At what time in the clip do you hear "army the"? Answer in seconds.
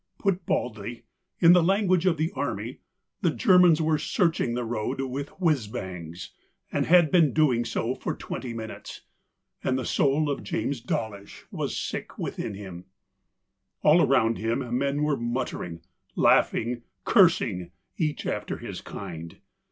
2.31-3.29